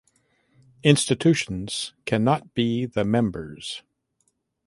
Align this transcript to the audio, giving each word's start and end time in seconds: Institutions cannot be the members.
Institutions 0.83 1.93
cannot 2.05 2.55
be 2.55 2.87
the 2.87 3.03
members. 3.05 3.83